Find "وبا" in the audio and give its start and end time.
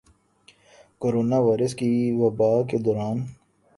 2.19-2.51